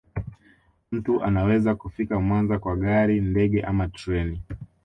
Mtu 0.91 1.23
anaweza 1.23 1.75
kufika 1.75 2.19
Mwanza 2.19 2.59
kwa 2.59 2.75
gari 2.75 3.21
ndege 3.21 3.61
ama 3.61 3.87
treni 3.87 4.41